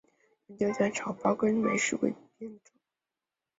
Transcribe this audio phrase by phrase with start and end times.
[0.47, 2.73] 有研究将少孢根霉视为的变种。